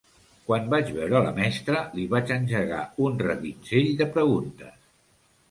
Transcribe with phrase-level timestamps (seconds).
[0.45, 4.75] Quan vaig veure la mestra, li vaig engegar un regitzell de preguntes.